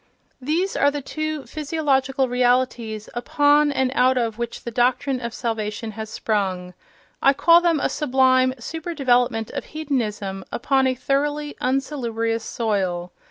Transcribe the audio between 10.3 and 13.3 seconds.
upon a thoroughly unsalubrious soil.